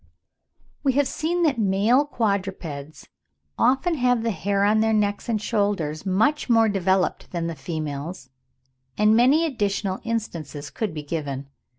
We 0.81 0.93
have 0.93 1.07
seen 1.07 1.43
that 1.43 1.59
male 1.59 2.05
quadrupeds 2.07 3.07
often 3.55 3.93
have 3.97 4.23
the 4.23 4.31
hair 4.31 4.63
on 4.63 4.79
their 4.79 4.93
necks 4.93 5.29
and 5.29 5.39
shoulders 5.39 6.07
much 6.07 6.49
more 6.49 6.67
developed 6.67 7.29
than 7.29 7.45
the 7.45 7.53
females; 7.53 8.31
and 8.97 9.15
many 9.15 9.45
additional 9.45 9.99
instances 10.03 10.71
could 10.71 10.95
be 10.95 11.03
given. 11.03 11.49